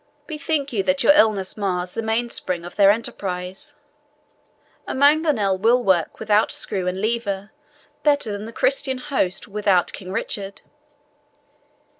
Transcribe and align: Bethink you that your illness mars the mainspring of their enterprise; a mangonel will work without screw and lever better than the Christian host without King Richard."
Bethink 0.25 0.73
you 0.73 0.81
that 0.81 1.03
your 1.03 1.13
illness 1.13 1.55
mars 1.55 1.93
the 1.93 2.01
mainspring 2.01 2.65
of 2.65 2.75
their 2.75 2.89
enterprise; 2.89 3.75
a 4.87 4.95
mangonel 4.95 5.59
will 5.59 5.83
work 5.83 6.19
without 6.19 6.51
screw 6.51 6.87
and 6.87 6.99
lever 6.99 7.51
better 8.01 8.31
than 8.31 8.45
the 8.45 8.51
Christian 8.51 8.97
host 8.97 9.47
without 9.47 9.93
King 9.93 10.11
Richard." 10.11 10.63